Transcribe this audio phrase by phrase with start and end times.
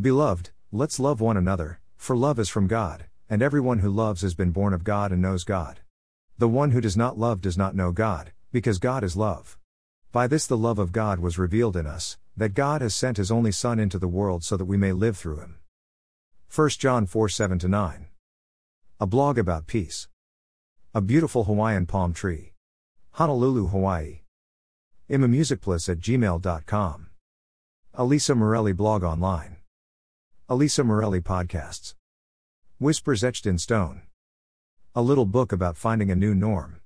[0.00, 4.34] Beloved, let's love one another, for love is from God, and everyone who loves has
[4.34, 5.78] been born of God and knows God.
[6.36, 9.56] The one who does not love does not know God, because God is love.
[10.10, 13.30] By this the love of God was revealed in us, that God has sent his
[13.30, 15.58] only Son into the world so that we may live through him.
[16.52, 18.06] 1 John 4 7 9.
[18.98, 20.08] A blog about peace.
[20.92, 22.54] A beautiful Hawaiian palm tree.
[23.12, 24.22] Honolulu, Hawaii.
[25.08, 27.06] Imamusicplace at gmail.com.
[27.96, 29.53] Elisa Morelli blog online.
[30.46, 31.94] Elisa Morelli podcasts.
[32.78, 34.02] Whispers etched in stone.
[34.94, 36.82] A little book about finding a new norm.